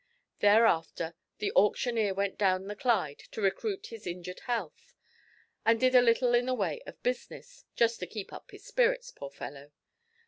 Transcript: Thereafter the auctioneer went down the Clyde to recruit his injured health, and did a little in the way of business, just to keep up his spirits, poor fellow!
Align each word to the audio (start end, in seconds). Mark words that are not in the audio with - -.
Thereafter 0.39 1.13
the 1.37 1.51
auctioneer 1.55 2.15
went 2.15 2.35
down 2.39 2.65
the 2.65 2.75
Clyde 2.75 3.19
to 3.33 3.39
recruit 3.39 3.85
his 3.93 4.07
injured 4.07 4.39
health, 4.47 4.95
and 5.63 5.79
did 5.79 5.93
a 5.93 6.01
little 6.01 6.33
in 6.33 6.47
the 6.47 6.55
way 6.55 6.81
of 6.87 7.03
business, 7.03 7.65
just 7.75 7.99
to 7.99 8.07
keep 8.07 8.33
up 8.33 8.49
his 8.49 8.65
spirits, 8.65 9.11
poor 9.11 9.29
fellow! 9.29 9.71